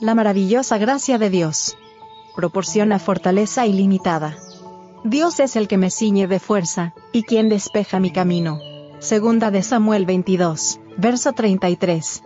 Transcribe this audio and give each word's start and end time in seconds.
La 0.00 0.16
maravillosa 0.16 0.76
gracia 0.76 1.18
de 1.18 1.30
Dios 1.30 1.76
proporciona 2.34 2.98
fortaleza 2.98 3.64
ilimitada. 3.64 4.36
Dios 5.04 5.38
es 5.38 5.54
el 5.54 5.68
que 5.68 5.78
me 5.78 5.88
ciñe 5.88 6.26
de 6.26 6.40
fuerza, 6.40 6.94
y 7.12 7.22
quien 7.22 7.48
despeja 7.48 8.00
mi 8.00 8.10
camino. 8.10 8.58
Segunda 8.98 9.52
de 9.52 9.62
Samuel 9.62 10.04
22, 10.04 10.80
verso 10.98 11.32
33. 11.32 12.24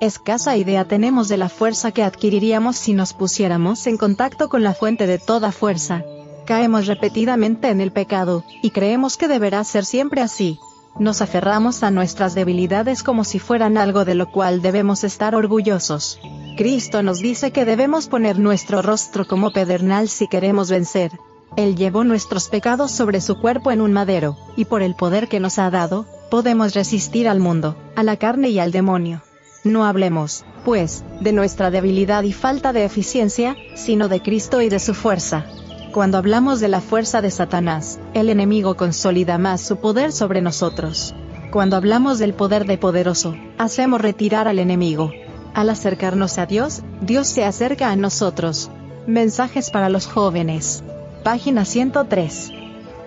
Escasa 0.00 0.56
idea 0.56 0.84
tenemos 0.86 1.28
de 1.28 1.36
la 1.36 1.48
fuerza 1.48 1.90
que 1.90 2.04
adquiriríamos 2.04 2.76
si 2.76 2.94
nos 2.94 3.12
pusiéramos 3.12 3.88
en 3.88 3.96
contacto 3.96 4.48
con 4.48 4.62
la 4.62 4.72
fuente 4.72 5.08
de 5.08 5.18
toda 5.18 5.50
fuerza. 5.50 6.04
Caemos 6.46 6.86
repetidamente 6.86 7.70
en 7.70 7.80
el 7.80 7.90
pecado, 7.90 8.44
y 8.62 8.70
creemos 8.70 9.16
que 9.16 9.26
deberá 9.26 9.64
ser 9.64 9.84
siempre 9.84 10.20
así. 10.20 10.60
Nos 10.98 11.22
aferramos 11.22 11.82
a 11.82 11.90
nuestras 11.90 12.34
debilidades 12.34 13.02
como 13.02 13.24
si 13.24 13.40
fueran 13.40 13.78
algo 13.78 14.04
de 14.04 14.14
lo 14.14 14.30
cual 14.30 14.62
debemos 14.62 15.02
estar 15.02 15.34
orgullosos. 15.34 16.20
Cristo 16.56 17.02
nos 17.02 17.20
dice 17.20 17.52
que 17.52 17.64
debemos 17.64 18.06
poner 18.08 18.38
nuestro 18.38 18.82
rostro 18.82 19.26
como 19.26 19.50
pedernal 19.52 20.08
si 20.08 20.28
queremos 20.28 20.70
vencer. 20.70 21.12
Él 21.56 21.74
llevó 21.74 22.04
nuestros 22.04 22.48
pecados 22.48 22.90
sobre 22.90 23.20
su 23.20 23.40
cuerpo 23.40 23.70
en 23.70 23.80
un 23.80 23.92
madero, 23.92 24.36
y 24.56 24.66
por 24.66 24.82
el 24.82 24.94
poder 24.94 25.28
que 25.28 25.40
nos 25.40 25.58
ha 25.58 25.70
dado, 25.70 26.06
podemos 26.30 26.74
resistir 26.74 27.28
al 27.28 27.40
mundo, 27.40 27.76
a 27.96 28.02
la 28.02 28.16
carne 28.16 28.50
y 28.50 28.58
al 28.58 28.70
demonio. 28.72 29.22
No 29.64 29.84
hablemos, 29.84 30.44
pues, 30.64 31.04
de 31.20 31.32
nuestra 31.32 31.70
debilidad 31.70 32.22
y 32.22 32.32
falta 32.32 32.72
de 32.72 32.84
eficiencia, 32.84 33.56
sino 33.74 34.08
de 34.08 34.22
Cristo 34.22 34.60
y 34.60 34.68
de 34.68 34.78
su 34.78 34.94
fuerza. 34.94 35.46
Cuando 35.92 36.18
hablamos 36.18 36.60
de 36.60 36.68
la 36.68 36.80
fuerza 36.80 37.20
de 37.20 37.30
Satanás, 37.30 37.98
el 38.14 38.28
enemigo 38.28 38.76
consolida 38.76 39.38
más 39.38 39.60
su 39.60 39.76
poder 39.76 40.12
sobre 40.12 40.40
nosotros. 40.40 41.14
Cuando 41.50 41.76
hablamos 41.76 42.20
del 42.20 42.32
poder 42.32 42.64
de 42.64 42.78
poderoso, 42.78 43.34
hacemos 43.58 44.00
retirar 44.00 44.46
al 44.46 44.60
enemigo. 44.60 45.10
Al 45.54 45.68
acercarnos 45.68 46.38
a 46.38 46.46
Dios, 46.46 46.82
Dios 47.00 47.26
se 47.26 47.44
acerca 47.44 47.90
a 47.90 47.96
nosotros. 47.96 48.70
Mensajes 49.06 49.70
para 49.70 49.88
los 49.88 50.06
jóvenes. 50.06 50.84
Página 51.24 51.64
103. 51.64 52.52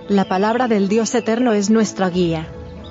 La 0.09 0.26
palabra 0.26 0.67
del 0.67 0.90
Dios 0.90 1.16
eterno 1.16 1.54
es 1.54 1.70
nuestra 1.70 2.09
guía. 2.09 2.48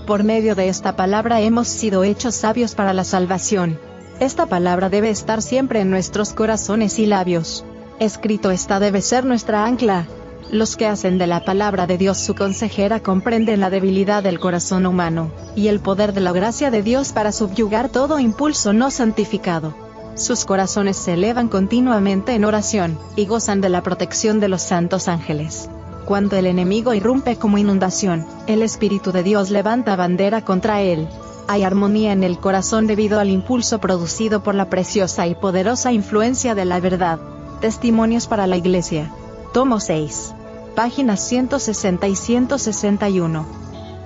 Por 0.06 0.24
medio 0.24 0.54
de 0.54 0.68
esta 0.68 0.96
palabra 0.96 1.40
hemos 1.40 1.68
sido 1.68 2.02
hechos 2.02 2.34
sabios 2.34 2.74
para 2.74 2.94
la 2.94 3.04
salvación. 3.04 3.78
Esta 4.20 4.46
palabra 4.46 4.88
debe 4.88 5.10
estar 5.10 5.42
siempre 5.42 5.80
en 5.80 5.90
nuestros 5.90 6.32
corazones 6.32 6.98
y 6.98 7.06
labios. 7.06 7.64
Escrito 7.98 8.50
está 8.50 8.80
debe 8.80 9.02
ser 9.02 9.24
nuestra 9.26 9.66
ancla. 9.66 10.06
Los 10.52 10.76
que 10.76 10.86
hacen 10.86 11.16
de 11.16 11.26
la 11.26 11.46
palabra 11.46 11.86
de 11.86 11.96
Dios 11.96 12.18
su 12.18 12.34
consejera 12.34 13.00
comprenden 13.00 13.58
la 13.58 13.70
debilidad 13.70 14.22
del 14.22 14.38
corazón 14.38 14.84
humano, 14.84 15.30
y 15.56 15.68
el 15.68 15.80
poder 15.80 16.12
de 16.12 16.20
la 16.20 16.30
gracia 16.30 16.70
de 16.70 16.82
Dios 16.82 17.14
para 17.14 17.32
subyugar 17.32 17.88
todo 17.88 18.18
impulso 18.18 18.74
no 18.74 18.90
santificado. 18.90 19.74
Sus 20.14 20.44
corazones 20.44 20.98
se 20.98 21.14
elevan 21.14 21.48
continuamente 21.48 22.34
en 22.34 22.44
oración, 22.44 22.98
y 23.16 23.24
gozan 23.24 23.62
de 23.62 23.70
la 23.70 23.82
protección 23.82 24.40
de 24.40 24.48
los 24.48 24.60
santos 24.60 25.08
ángeles. 25.08 25.70
Cuando 26.04 26.36
el 26.36 26.44
enemigo 26.44 26.92
irrumpe 26.92 27.36
como 27.36 27.56
inundación, 27.56 28.26
el 28.46 28.60
Espíritu 28.60 29.10
de 29.10 29.22
Dios 29.22 29.48
levanta 29.48 29.96
bandera 29.96 30.44
contra 30.44 30.82
él. 30.82 31.08
Hay 31.48 31.62
armonía 31.62 32.12
en 32.12 32.24
el 32.24 32.38
corazón 32.38 32.86
debido 32.86 33.20
al 33.20 33.30
impulso 33.30 33.78
producido 33.78 34.42
por 34.42 34.54
la 34.54 34.68
preciosa 34.68 35.26
y 35.26 35.34
poderosa 35.34 35.92
influencia 35.92 36.54
de 36.54 36.66
la 36.66 36.78
verdad. 36.78 37.20
Testimonios 37.62 38.26
para 38.26 38.46
la 38.46 38.58
Iglesia. 38.58 39.10
Tomo 39.54 39.80
6. 39.80 40.34
Páginas 40.74 41.20
160 41.28 42.08
y 42.08 42.16
161. 42.16 43.46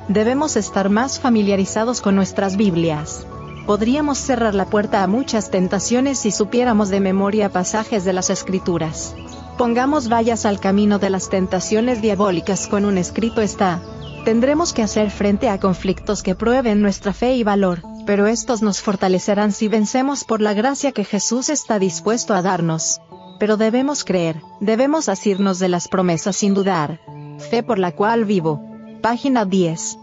Debemos 0.09 0.57
estar 0.57 0.91
más 0.91 1.21
familiarizados 1.21 2.01
con 2.01 2.17
nuestras 2.17 2.57
Biblias. 2.57 3.25
Podríamos 3.67 4.19
cerrar 4.19 4.55
la 4.55 4.67
puerta 4.67 5.05
a 5.05 5.07
muchas 5.07 5.51
tentaciones 5.51 6.19
si 6.19 6.33
supiéramos 6.33 6.89
de 6.89 6.99
memoria 6.99 7.51
pasajes 7.51 8.05
de 8.05 8.13
las 8.13 8.31
Escrituras. 8.31 9.15
Pongamos 9.57 10.09
vallas 10.09 10.45
al 10.45 10.59
camino 10.59 10.99
de 10.99 11.11
las 11.11 11.29
tentaciones 11.29 12.03
diabólicas 12.03 12.67
con 12.67 12.85
un 12.85 12.99
escrito 12.99 13.43
está. 13.43 13.81
Tendremos 14.25 14.73
que 14.73 14.83
hacer 14.83 15.13
frente 15.13 15.49
a 15.49 15.61
conflictos 15.61 16.25
que 16.25 16.35
prueben 16.35 16.83
nuestra 16.83 17.13
fe 17.13 17.37
y 17.37 17.45
valor, 17.45 17.83
pero 18.07 18.27
estos 18.27 18.61
nos 18.61 18.81
fortalecerán 18.81 19.53
si 19.53 19.69
vencemos 19.69 20.25
por 20.25 20.41
la 20.41 20.53
gracia 20.53 20.91
que 20.91 21.05
Jesús 21.05 21.49
está 21.49 21.79
dispuesto 21.79 22.35
a 22.35 22.43
darnos. 22.43 23.01
Pero 23.39 23.57
debemos 23.57 24.05
creer, 24.05 24.41
debemos 24.61 25.09
asirnos 25.09 25.59
de 25.59 25.69
las 25.69 25.89
promesas 25.89 26.37
sin 26.37 26.55
dudar. 26.55 27.01
Fe 27.51 27.63
por 27.63 27.79
la 27.79 27.93
cual 27.93 28.25
vivo. 28.25 28.63
Página 29.03 29.45
10. 29.45 29.99